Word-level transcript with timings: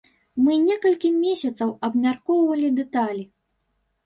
Мы 0.43 0.53
некалькі 0.67 1.11
месяцаў 1.25 1.75
абмяркоўвалі 1.89 2.73
дэталі. 2.79 3.23